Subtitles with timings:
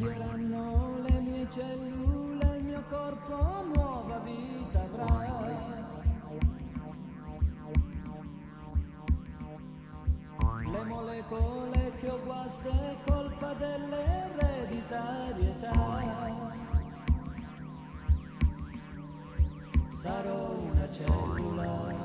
[0.00, 5.28] Cambieranno le mie cellule, il mio corpo nuova vita avrà.
[10.72, 15.72] Le molecole che ho guaste colpa dell'ereditarietà.
[19.90, 21.99] Sarò una cellula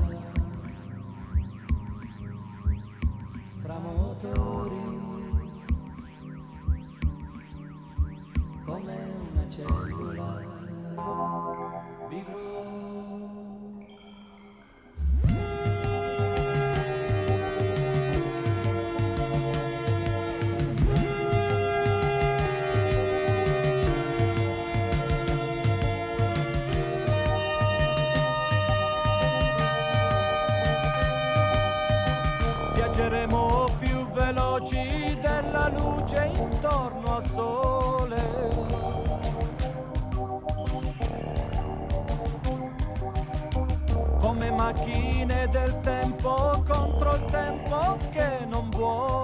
[48.75, 49.14] che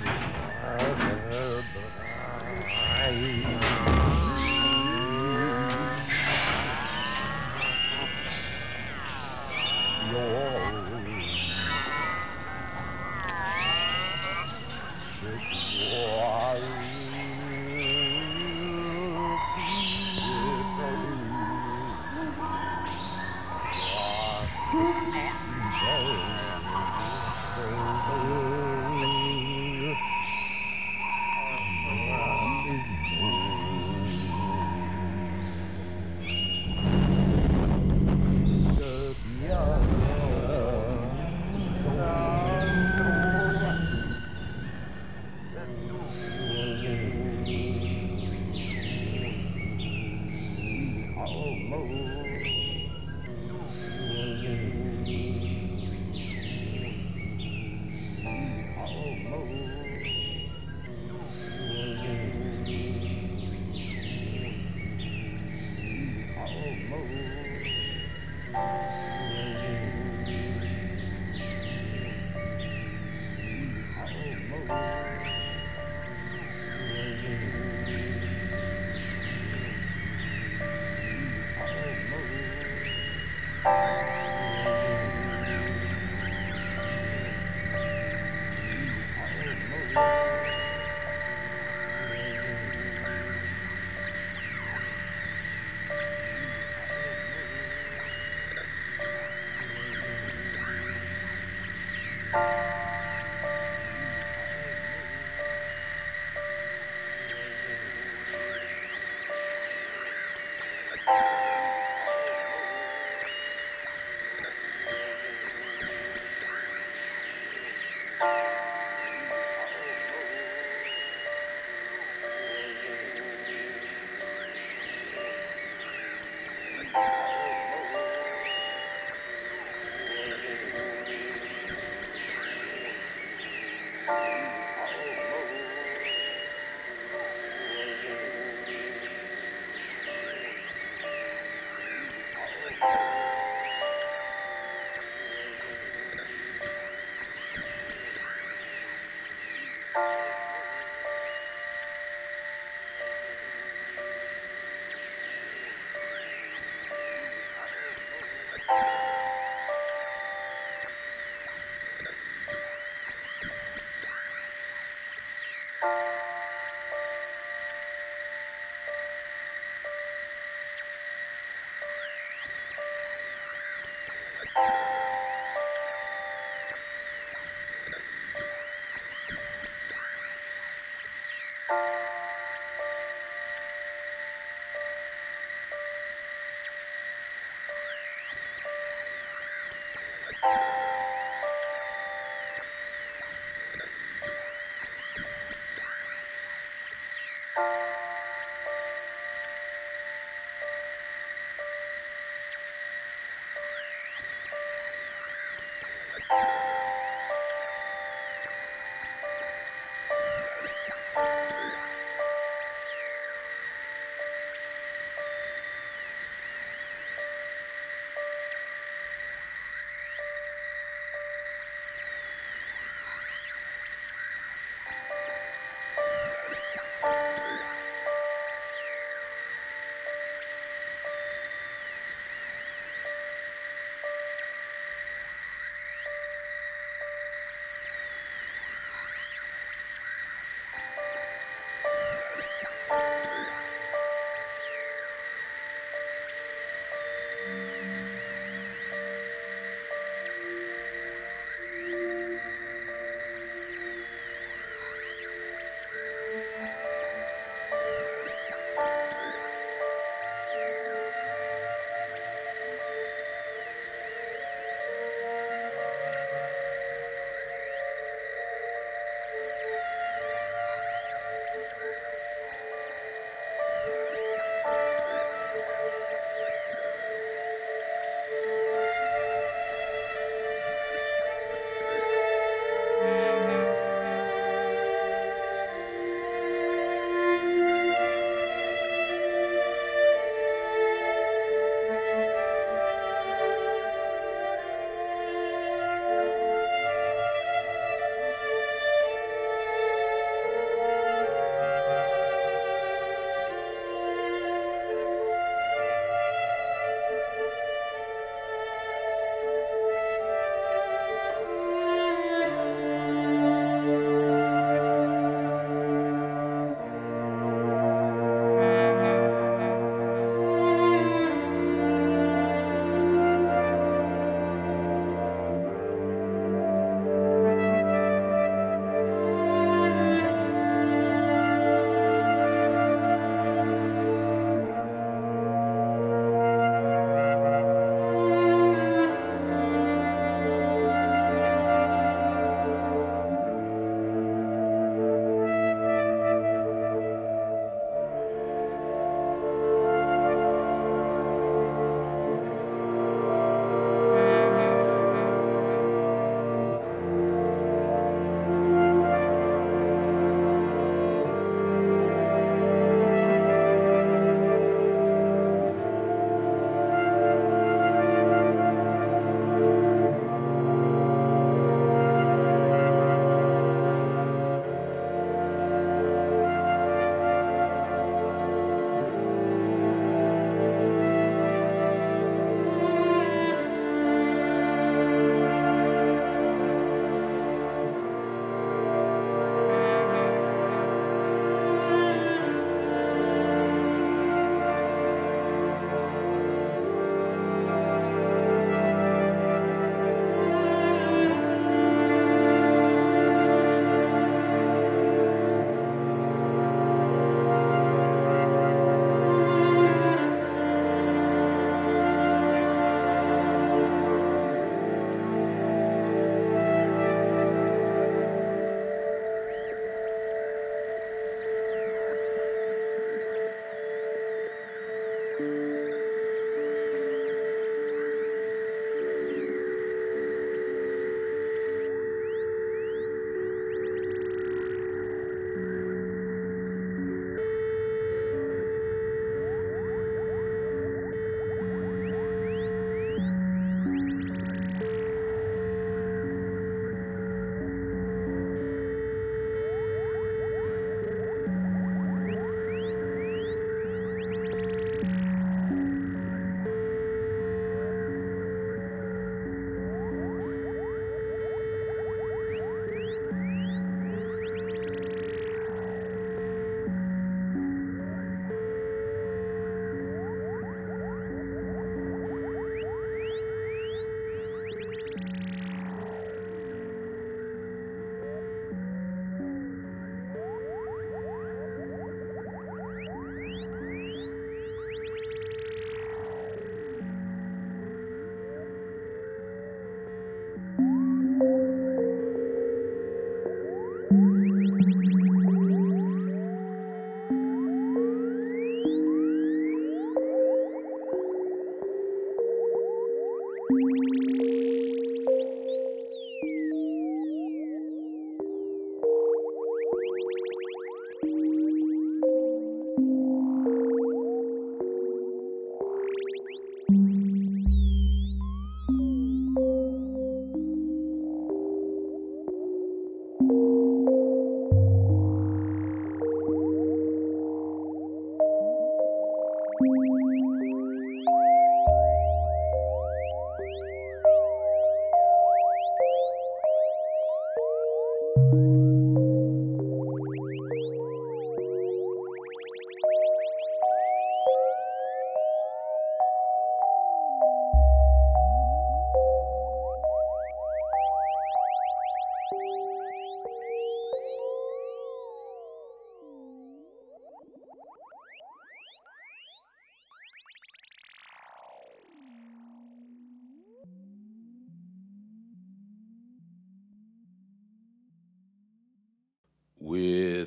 [0.00, 0.27] Thank you.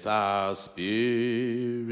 [0.02, 1.92] With our spirit,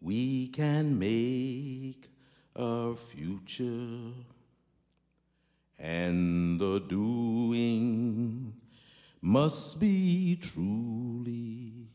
[0.00, 2.08] we can make
[2.56, 4.00] a future,
[5.78, 8.52] and the doing
[9.22, 11.86] must be truly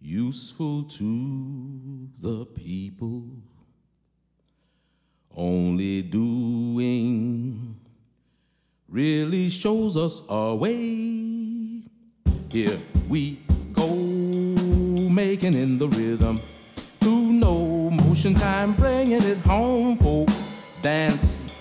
[0.00, 3.24] useful to the people.
[5.36, 7.78] Only doing
[8.88, 10.97] really shows us our way.
[12.50, 12.78] Here
[13.10, 13.38] we
[13.74, 16.40] go, making in the rhythm.
[17.00, 20.30] To no motion time, bringing it home, folk.
[20.80, 21.52] Dance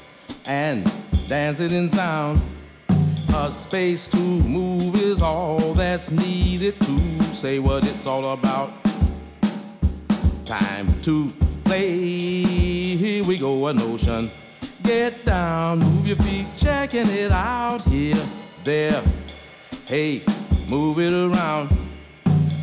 [0.47, 0.89] and
[1.28, 2.41] dance it in sound.
[3.36, 8.71] A space to move is all that's needed to say what it's all about.
[10.45, 11.34] Time to
[11.65, 12.45] play.
[12.95, 14.32] Here we go, a notion.
[14.84, 18.23] Get down, move your feet, checking it out here,
[18.63, 19.04] there.
[19.88, 20.23] Hey,
[20.70, 21.70] move it around.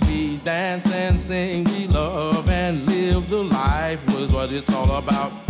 [0.07, 5.44] We dance and sing, we love and live the life was what it's all about.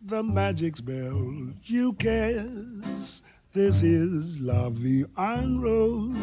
[0.00, 3.24] The magic spell you cast.
[3.52, 6.16] This is Vie en Rose.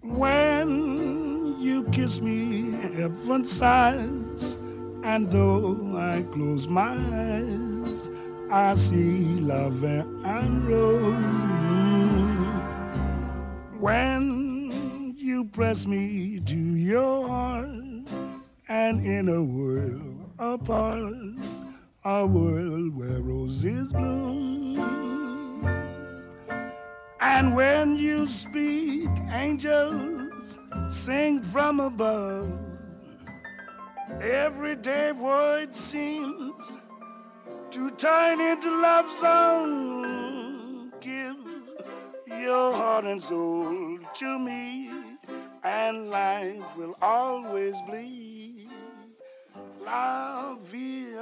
[0.00, 4.56] When you kiss me, heaven sighs.
[5.02, 8.08] And though I close my eyes,
[8.50, 11.14] I see love and rose.
[13.78, 17.93] When you press me to your heart,
[18.68, 21.12] and in a world apart,
[22.04, 24.78] a world where roses bloom.
[27.20, 32.50] And when you speak, angels sing from above.
[34.20, 36.78] Everyday void seems
[37.70, 40.92] to turn into love song.
[41.00, 41.36] Give
[42.26, 44.90] your heart and soul to me,
[45.62, 48.33] and life will always be
[49.84, 51.14] la vie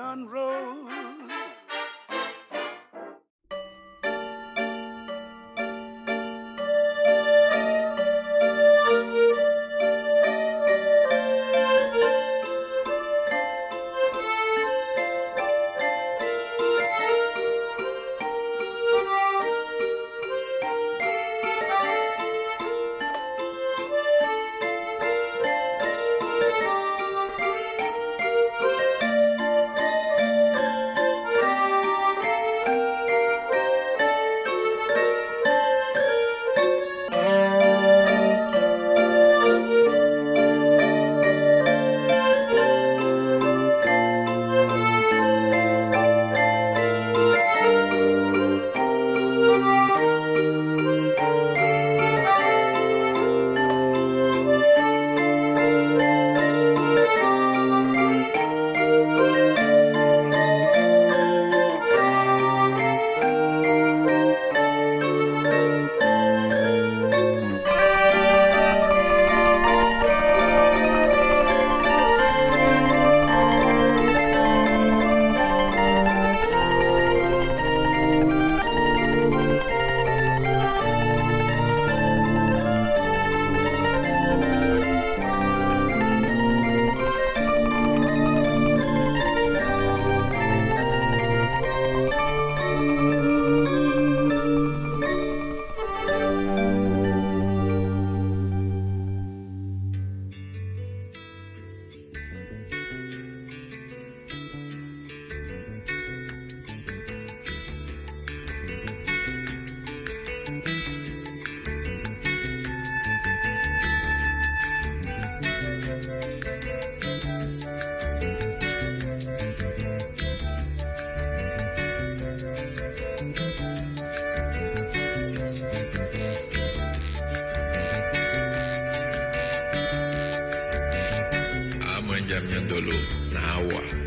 [133.53, 134.02] Okinawa.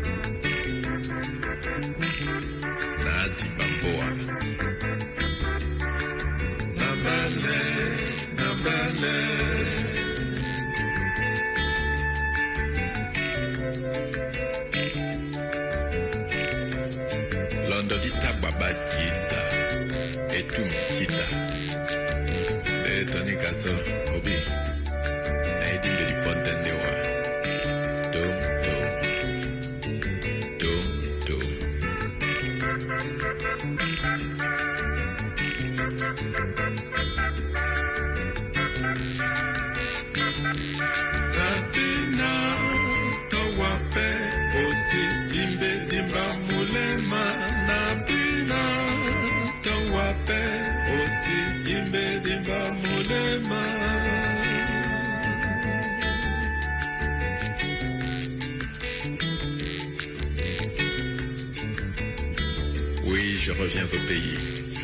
[63.08, 64.34] Oui, je reviens au pays,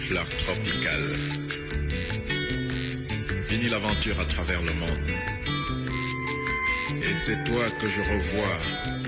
[0.07, 1.17] fleur tropicale.
[3.49, 5.11] Fini l'aventure à travers le monde.
[7.03, 8.57] Et c'est toi que je revois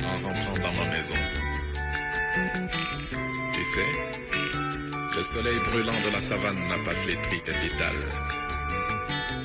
[0.03, 1.15] en rentrant dans ma maison.
[3.53, 3.87] Tu sais,
[5.17, 8.09] le soleil brûlant de la savane n'a pas flétri tes pétales.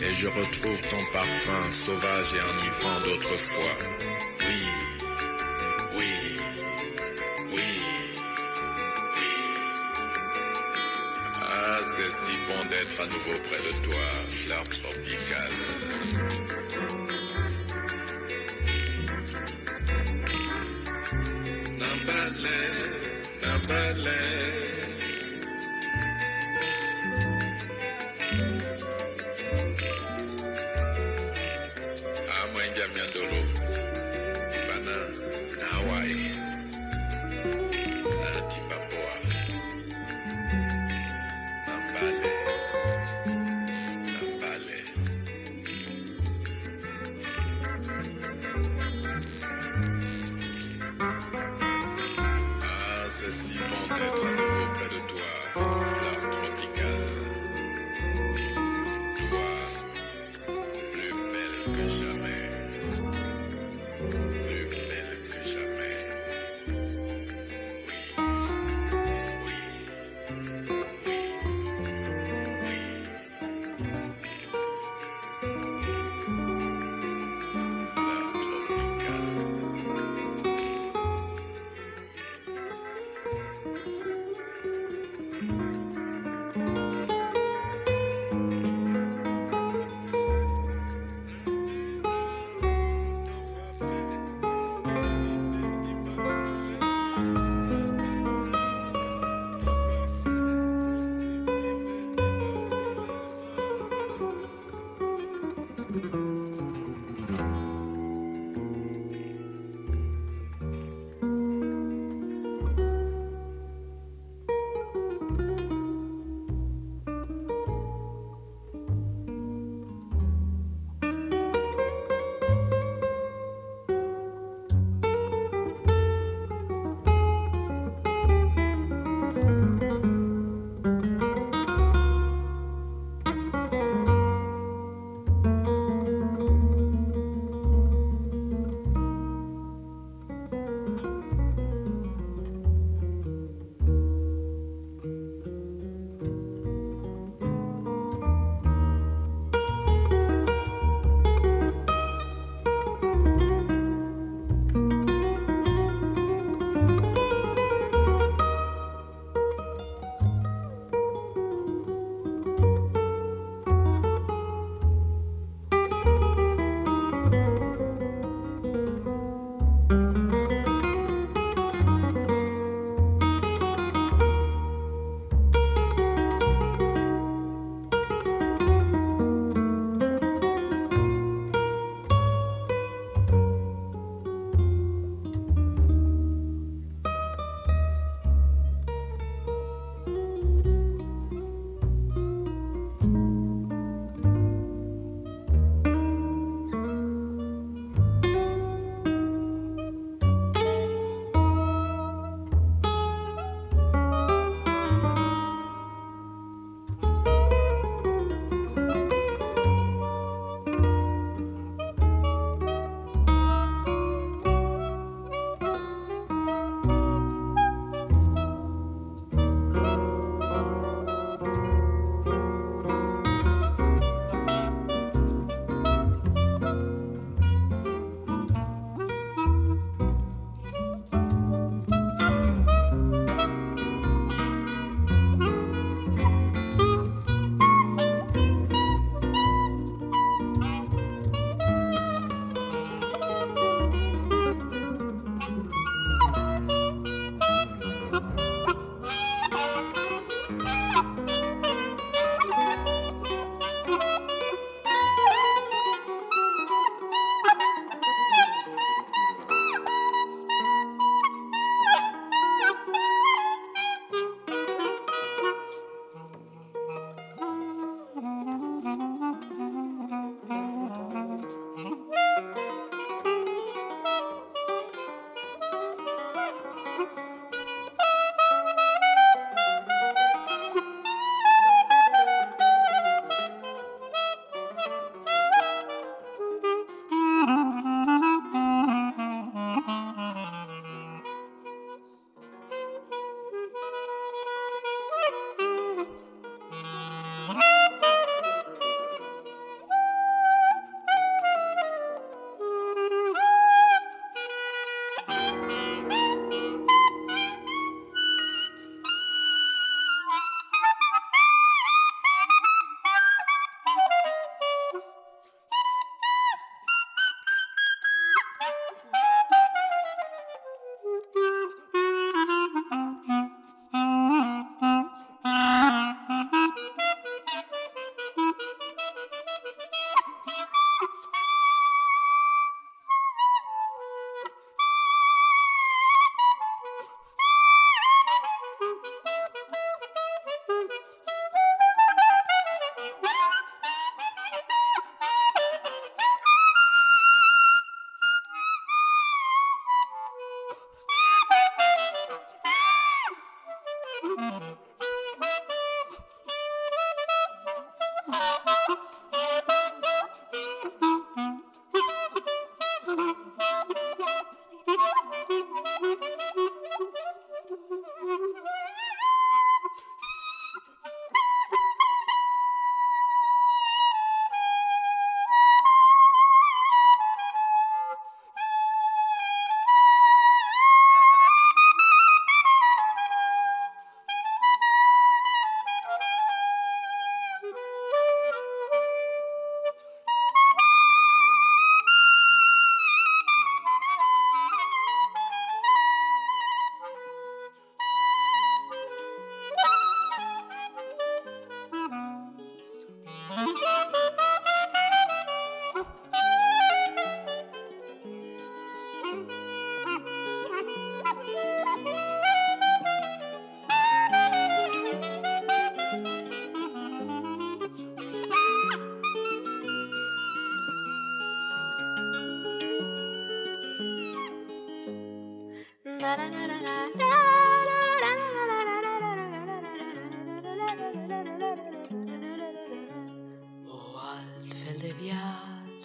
[0.02, 4.09] Et je retrouve ton parfum sauvage et enivrant d'autrefois.
[12.82, 14.00] être à nouveau près de toi,
[14.48, 15.89] l'arbre tropical.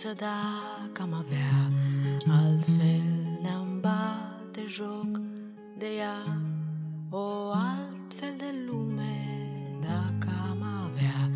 [0.05, 1.71] Viață dacă am avea.
[2.43, 5.21] Altfel ne-am bate joc
[5.79, 6.39] de ea.
[7.11, 9.17] O altfel de lume
[9.81, 11.31] dacă am avea.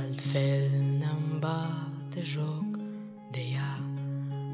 [0.00, 2.76] Altfel ne-am bate joc
[3.30, 3.78] de ea.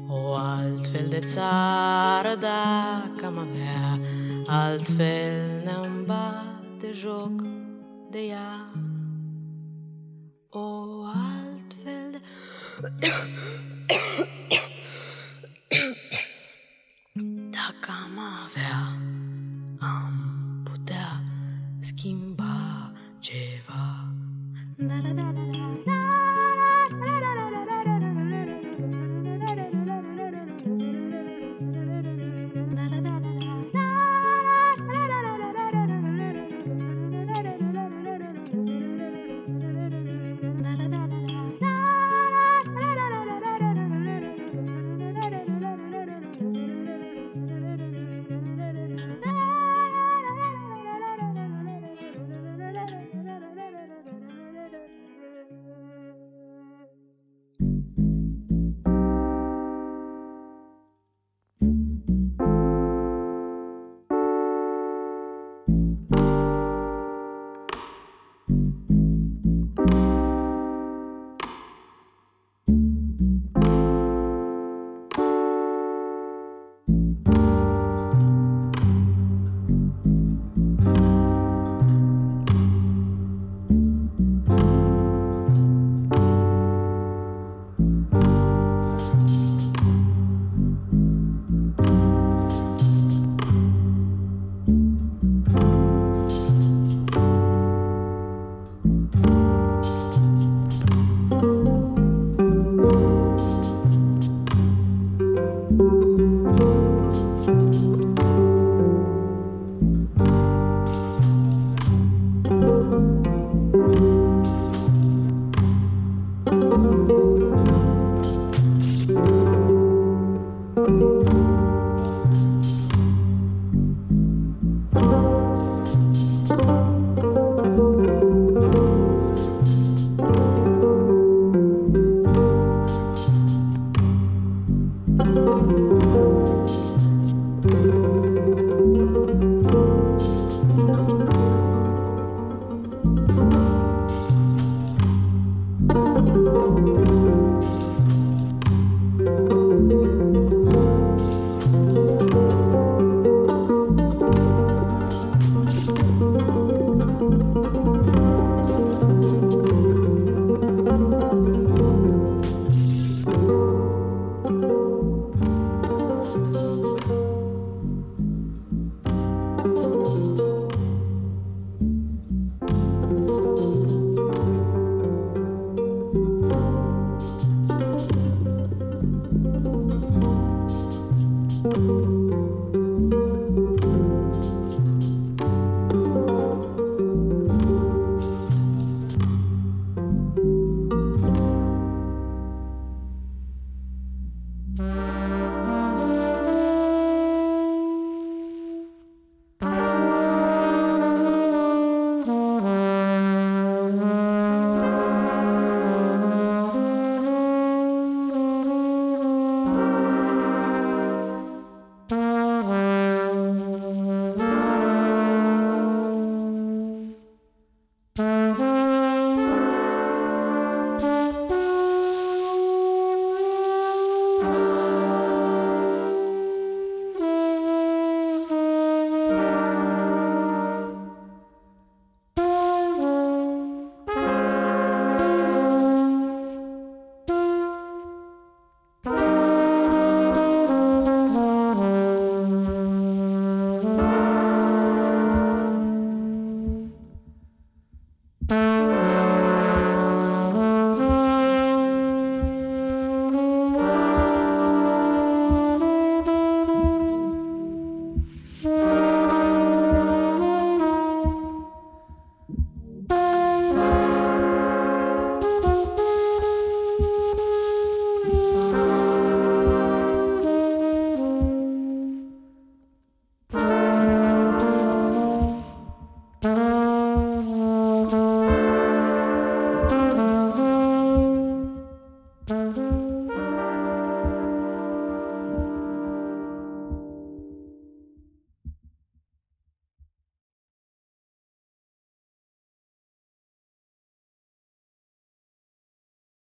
[0.07, 3.99] O altfel de țară dacă am avea.
[4.47, 7.41] Altfel ne-am bate joc
[8.11, 8.44] de ea